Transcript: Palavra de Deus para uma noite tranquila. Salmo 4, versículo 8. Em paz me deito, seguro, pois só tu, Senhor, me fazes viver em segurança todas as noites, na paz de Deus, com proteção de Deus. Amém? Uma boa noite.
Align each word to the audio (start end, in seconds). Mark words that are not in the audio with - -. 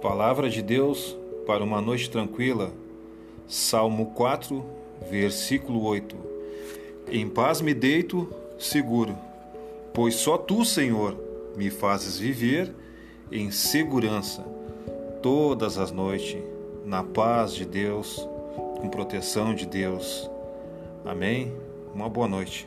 Palavra 0.00 0.48
de 0.48 0.62
Deus 0.62 1.14
para 1.46 1.62
uma 1.62 1.78
noite 1.78 2.08
tranquila. 2.08 2.72
Salmo 3.46 4.12
4, 4.14 4.64
versículo 5.10 5.84
8. 5.84 6.16
Em 7.10 7.28
paz 7.28 7.60
me 7.60 7.74
deito, 7.74 8.32
seguro, 8.58 9.14
pois 9.92 10.14
só 10.14 10.38
tu, 10.38 10.64
Senhor, 10.64 11.16
me 11.54 11.68
fazes 11.68 12.18
viver 12.18 12.72
em 13.30 13.50
segurança 13.50 14.42
todas 15.22 15.76
as 15.76 15.90
noites, 15.92 16.42
na 16.86 17.02
paz 17.02 17.52
de 17.52 17.66
Deus, 17.66 18.26
com 18.80 18.88
proteção 18.88 19.54
de 19.54 19.66
Deus. 19.66 20.30
Amém? 21.04 21.52
Uma 21.94 22.08
boa 22.08 22.26
noite. 22.26 22.66